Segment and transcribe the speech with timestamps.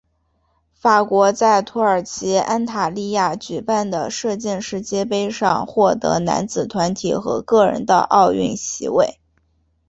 [0.73, 9.19] 法国在土耳其安塔利亚举办的射箭世界杯上获得男子团体和个人的奥运席位。